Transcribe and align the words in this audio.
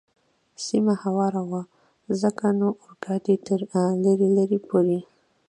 سیمه 0.65 0.93
هواره 1.03 1.41
وه، 1.49 1.61
ځکه 2.21 2.45
نو 2.59 2.67
اورګاډی 2.83 3.35
تر 3.47 3.59
لرې 4.03 4.29
لرې 4.37 4.59
پورې. 4.67 4.99